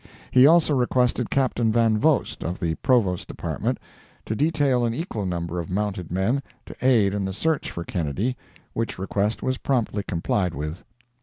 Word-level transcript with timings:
He 0.31 0.47
also 0.47 0.73
requested 0.73 1.29
Captain 1.29 1.71
Van 1.71 1.95
Vost, 1.99 2.41
of 2.43 2.59
the 2.59 2.73
Provost 2.73 3.27
Department, 3.27 3.77
to 4.25 4.35
detail 4.35 4.83
an 4.83 4.95
equal 4.95 5.27
number 5.27 5.59
of 5.59 5.69
mounted 5.69 6.09
men, 6.09 6.41
to 6.65 6.75
aid 6.81 7.13
in 7.13 7.23
the 7.23 7.33
search 7.33 7.69
for 7.69 7.83
Kennedy, 7.83 8.35
which 8.73 8.97
request 8.97 9.43
was 9.43 9.59
promptly 9.59 10.01
complied 10.01 10.55
with. 10.55 10.83